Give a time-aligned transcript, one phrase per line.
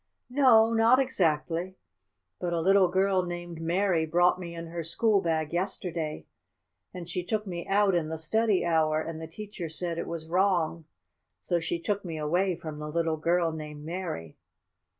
[0.31, 1.75] "No, not exactly.
[2.39, 6.25] But a little girl named Mary brought me in her school bag yesterday,
[6.91, 10.27] and she took me out in the study hour, and the teacher said it was
[10.27, 10.85] wrong.
[11.39, 14.37] So she took me away from the little girl named Mary."